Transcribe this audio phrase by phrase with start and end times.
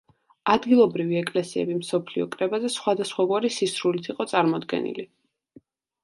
[0.51, 5.05] ადგილობრივი ეკლესიები მსოფლიო კრებაზე სხვადასხვაგვარი სისრულით იყო წარმოდგენილი.